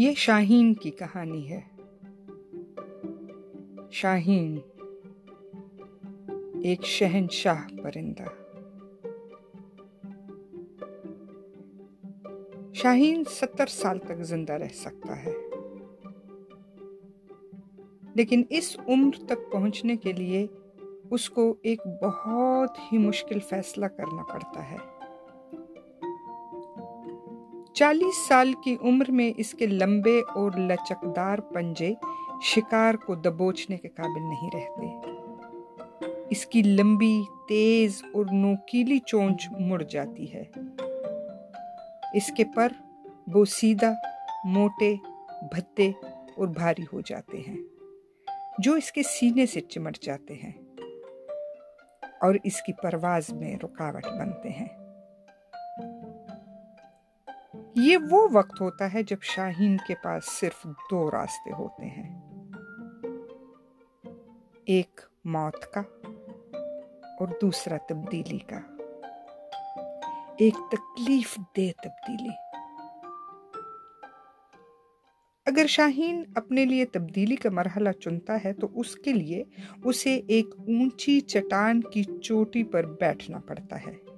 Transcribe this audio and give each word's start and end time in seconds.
یہ 0.00 0.12
شاہین 0.14 0.74
کی 0.74 0.90
کہانی 0.90 1.50
ہے۔ 1.50 1.60
شاہین، 3.90 4.58
ایک 6.64 6.84
شہنشاہ 6.84 7.68
پرندہ۔ 7.82 8.22
شاہین 12.72 13.24
ستر 13.30 13.66
سال 13.66 13.98
تک 13.98 14.22
زندہ 14.22 14.52
رہ 14.52 14.68
سکتا 14.68 15.24
ہے۔ 15.24 15.32
لیکن 18.14 18.42
اس 18.50 18.78
عمر 18.88 19.26
تک 19.26 19.52
پہنچنے 19.52 19.96
کے 19.96 20.12
لیے 20.12 20.46
اس 21.10 21.30
کو 21.30 21.54
ایک 21.62 21.80
بہت 22.02 22.78
ہی 22.92 22.98
مشکل 22.98 23.38
فیصلہ 23.38 23.86
کرنا 23.86 24.22
پڑتا 24.32 24.70
ہے۔ 24.70 24.99
چالیس 27.74 28.28
سال 28.28 28.52
کی 28.64 28.76
عمر 28.80 29.10
میں 29.10 29.32
اس 29.36 29.52
کے 29.52 29.66
لمبے 29.66 30.20
اور 30.34 30.52
لچکدار 30.52 31.38
پنجے 31.38 31.94
شکار 32.42 32.94
کو 32.94 33.14
دبوچنے 33.14 33.76
کے 33.76 33.88
قابل 33.88 34.22
نہیں 34.22 34.50
رہتے۔ 34.54 35.10
اس 36.30 36.46
کی 36.46 36.62
لمبی، 36.62 37.22
تیز 37.48 38.02
اور 38.14 38.26
نوکیلی 38.32 38.98
چونچ 38.98 39.48
مڑ 39.60 39.82
جاتی 39.82 40.34
ہے۔ 40.34 40.44
اس 42.14 42.30
کے 42.36 42.44
پر 42.56 42.72
بوسیدہ 43.26 43.92
موٹے، 44.44 44.94
بھتے 45.54 45.90
اور 46.36 46.48
بھاری 46.48 46.84
ہو 46.92 47.00
جاتے 47.00 47.38
ہیں، 47.48 47.56
جو 48.58 48.74
اس 48.74 48.92
کے 48.92 49.02
سینے 49.02 49.46
سے 49.46 49.60
چمٹ 49.60 49.98
جاتے 49.98 50.34
ہیں 50.34 50.52
اور 52.20 52.34
اس 52.44 52.62
کی 52.62 52.72
پرواز 52.72 53.30
میں 53.30 53.56
رکاوٹ 53.56 54.04
بنتے 54.04 54.48
ہیں۔ 54.48 54.79
یہ 57.82 57.96
وہ 58.10 58.28
وقت 58.32 58.60
ہوتا 58.60 58.94
ہے 58.94 59.02
جب 59.02 59.16
شاہین 59.22 59.76
کے 59.86 59.94
پاس 60.02 60.40
صرف 60.40 60.66
دو 60.90 61.10
راستے 61.10 61.52
ہوتے 61.52 61.86
ہیں۔ 61.86 62.20
ایک 64.64 65.00
موت 65.24 65.72
کا 65.72 65.80
اور 67.18 67.28
دوسرا 67.42 67.76
تبدیلی 67.88 68.38
کا۔ 68.38 68.60
ایک 70.38 70.54
تکلیف 70.54 71.36
دہ 71.36 71.82
تبدیلی۔ 71.82 72.28
اگر 75.46 75.66
شاہین 75.68 76.22
اپنے 76.34 76.64
لیے 76.64 76.84
تبدیلی 76.84 77.36
کا 77.36 77.50
مرحلہ 77.50 77.90
چنتا 77.90 78.36
ہے 78.44 78.52
تو 78.52 78.68
اس 78.74 78.94
کے 78.94 79.12
لیے 79.12 79.44
اسے 79.84 80.20
ایک 80.28 80.46
اونچی 80.58 81.20
چٹان 81.20 81.80
کی 81.80 82.02
چوٹی 82.22 82.64
پر 82.64 82.84
بیٹھنا 82.84 83.38
پڑتا 83.38 83.76
ہے۔ 83.76 84.09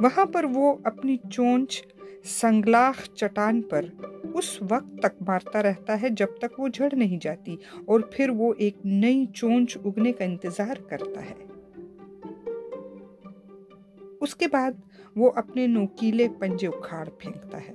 وہاں 0.00 0.24
پر 0.24 0.44
وہ 0.54 0.74
اپنی 0.84 1.16
چونچ 1.30 1.86
سنگلاخ 2.24 3.08
چٹان 3.14 3.62
پر 3.62 3.84
اس 4.34 4.62
وقت 4.62 5.02
تک 5.02 5.22
مارتا 5.26 5.62
رہتا 5.62 6.02
ہے 6.02 6.08
جب 6.08 6.26
تک 6.40 6.60
وہ 6.60 6.68
جھڑ 6.68 6.88
نہیں 6.92 7.18
جاتی 7.20 7.56
اور 7.84 8.00
پھر 8.00 8.30
وہ 8.30 8.54
ایک 8.58 8.76
نئی 8.84 9.26
چونچ 9.26 9.76
اگنے 9.84 10.12
کا 10.12 10.24
انتظار 10.24 10.74
کرتا 10.88 11.20
ہے۔ 11.30 11.34
اس 14.20 14.34
کے 14.34 14.46
بعد 14.48 14.70
وہ 15.16 15.30
اپنے 15.34 15.66
نوکیلے 15.66 16.28
پنجے 16.38 16.66
اکھاڑ 16.66 17.08
پھینکتا 17.18 17.58
ہے۔ 17.58 17.74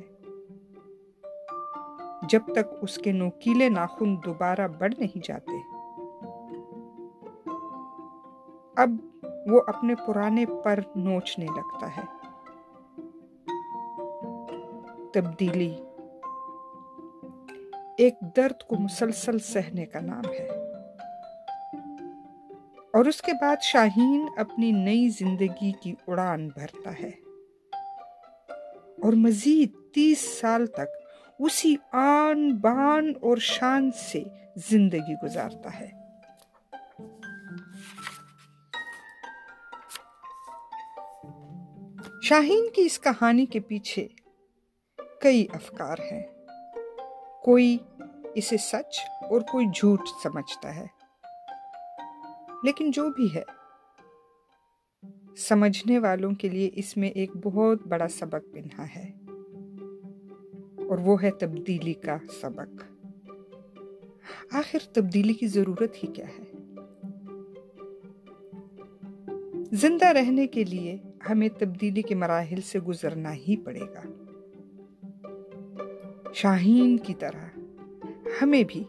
جب 2.29 2.41
تک 2.45 2.73
اس 2.81 2.97
کے 2.97 3.11
نوکیلے 3.11 3.69
ناخن 3.69 4.15
دوبارہ 4.25 4.67
بڑھ 4.67 4.93
نہیں 4.97 5.17
جاتے۔ 5.23 5.77
اب 8.75 8.89
وہ 9.47 9.61
اپنے 9.67 9.95
پرانے 9.95 10.45
پر 10.63 10.79
نوچنے 10.95 11.45
لگتا 11.45 11.97
ہے۔ 11.97 12.21
تبدیلی۔ 15.13 15.75
ایک 17.97 18.13
درد 18.37 18.63
کو 18.63 18.75
مسلسل 18.75 19.39
سہنے 19.39 19.85
کا 19.85 19.99
نام 19.99 20.23
ہے۔ 20.39 20.47
اور 22.93 23.05
اس 23.05 23.21
کے 23.21 23.31
بعد 23.41 23.55
شاہین 23.61 24.25
اپنی 24.37 24.71
نئی 24.71 25.09
زندگی 25.09 25.71
کی 25.71 25.95
اڑان 26.07 26.47
بھرتا 26.47 26.91
ہے۔ 26.99 27.11
اور 29.01 29.13
مزید 29.13 29.93
تیس 29.93 30.39
سال 30.39 30.65
تک 30.67 30.91
اسی 31.39 31.75
آن 31.91 32.57
بان 32.57 33.13
اور 33.21 33.37
شان 33.37 33.91
سے 33.91 34.23
زندگی 34.55 35.13
گزارتا 35.23 35.79
ہے۔ 35.79 36.00
شاہین 42.21 42.69
کی 42.75 42.81
اس 42.81 42.99
کہانی 42.99 43.45
کے 43.45 43.59
پیچھے 43.59 44.07
کئی 45.19 45.47
افکار 45.53 45.97
ہیں۔ 46.11 46.23
کوئی 47.43 47.77
اسے 48.35 48.57
سچ 48.57 48.99
اور 49.29 49.41
کوئی 49.41 49.65
جھوٹ 49.75 49.99
سمجھتا 50.23 50.75
ہے۔ 50.75 50.87
لیکن 52.63 52.91
جو 52.91 53.09
بھی 53.09 53.27
ہے، 53.35 53.43
سمجھنے 55.37 55.99
والوں 55.99 56.31
کے 56.31 56.49
لیے 56.49 56.69
اس 56.73 56.97
میں 56.97 57.09
ایک 57.09 57.35
بہت 57.43 57.87
بڑا 57.87 58.07
سبق 58.07 58.53
پنہا 58.53 58.85
ہے۔ 58.95 59.11
اور 60.89 60.97
وہ 60.97 61.23
ہے 61.23 61.31
تبدیلی 61.31 61.93
کا 61.93 62.17
سبق۔ 62.41 62.83
آخر 64.51 64.79
تبدیلی 64.93 65.33
کی 65.33 65.47
ضرورت 65.47 66.03
ہی 66.03 66.07
کیا 66.13 66.25
ہے؟ 66.27 66.43
زندہ 69.71 70.05
رہنے 70.05 70.47
کے 70.47 70.63
لیے 70.63 70.97
ہمیں 71.29 71.49
تبدیلی 71.59 72.01
کے 72.01 72.15
مراحل 72.15 72.61
سے 72.61 72.79
گزرنا 72.79 73.33
ہی 73.33 73.55
پڑے 73.57 73.79
گا۔ 73.79 74.01
شاہین 76.33 76.97
کی 76.97 77.13
طرح 77.13 77.59
ہمیں 78.41 78.63
بھی 78.67 78.83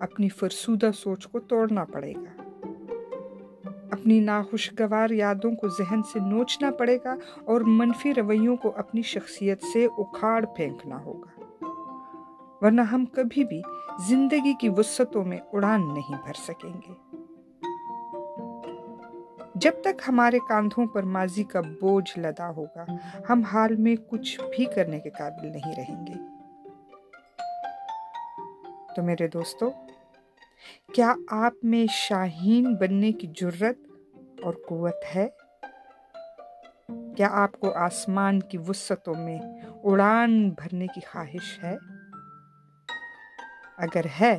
اپنی 0.00 0.28
فرسودہ 0.28 0.90
سوچ 0.94 1.26
کو 1.26 1.40
توڑنا 1.40 1.84
پڑے 1.84 2.12
گا۔ 2.12 2.42
اپنی 3.90 4.20
ناخوشگوار 4.20 5.10
یادوں 5.10 5.54
کو 5.54 5.68
ذہن 5.68 6.02
سے 6.02 6.20
نوچنا 6.20 6.70
پڑے 6.70 6.98
گا 7.04 7.16
اور 7.44 7.60
منفی 7.60 8.14
رویوں 8.14 8.56
کو 8.56 8.72
اپنی 8.76 9.02
شخصیت 9.02 9.62
سے 9.62 9.86
اکھاڑ 9.98 10.44
پھینکنا 10.56 11.04
ہوگا۔ 11.04 11.40
ورنہ 12.60 12.80
ہم 12.80 13.04
کبھی 13.04 13.44
بھی 13.44 13.62
زندگی 14.08 14.54
کی 14.60 14.68
وسطوں 14.68 15.24
میں 15.24 15.38
اڑان 15.52 15.80
نہیں 15.94 16.14
بھر 16.24 16.32
سکیں 16.34 16.80
گے۔ 16.88 17.11
جب 19.62 19.72
تک 19.80 20.02
ہمارے 20.08 20.38
کاندھوں 20.48 20.86
پر 20.86 21.02
ماضی 21.02 21.44
کا 21.44 21.60
بوجھ 21.60 22.18
لدا 22.18 22.50
ہوگا، 22.50 22.84
ہم 23.30 23.42
حال 23.42 23.76
میں 23.76 23.96
کچھ 24.10 24.40
بھی 24.40 24.64
کرنے 24.64 25.00
کے 25.00 25.10
قابل 25.10 25.46
نہیں 25.46 25.76
رہیں 25.76 26.06
گے۔ 26.06 26.14
تو 28.96 29.02
میرے 29.02 29.28
دوستو، 29.28 29.70
کیا 30.94 31.14
آپ 31.30 31.52
میں 31.62 31.84
شاہین 31.90 32.74
بننے 32.74 33.12
کی 33.12 33.26
جرت 33.26 33.78
اور 34.42 34.54
قوت 34.68 35.16
ہے؟ 35.16 35.28
کیا 37.16 37.28
آپ 37.30 37.60
کو 37.60 37.72
آسمان 37.72 38.40
کی 38.40 38.58
وسطوں 38.58 39.14
میں 39.14 39.38
اڑان 39.84 40.50
بھرنے 40.50 40.86
کی 40.86 41.00
خواہش 41.12 41.62
ہے؟ 41.62 41.76
اگر 43.76 44.02
ہے، 44.20 44.38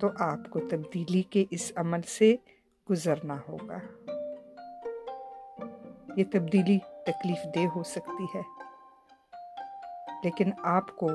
تو 0.00 0.08
آپ 0.18 0.50
کو 0.50 0.60
تبدیلی 0.60 1.22
کے 1.22 1.44
اس 1.50 1.72
عمل 1.76 2.02
سے 2.02 2.36
گزرنا 2.90 3.36
ہوگا۔ 3.48 3.78
یہ 6.16 6.24
تبدیلی 6.32 6.78
تکلیف 7.06 7.54
دہ 7.54 7.76
ہو 7.76 7.82
سکتی 7.82 8.24
ہے، 8.34 8.42
لیکن 10.24 10.50
آپ 10.62 10.96
کو 10.96 11.10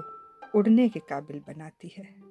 اڑنے 0.53 0.89
کے 0.89 0.99
قابل 0.99 1.39
بناتی 1.45 1.87
ہے۔ 1.87 2.30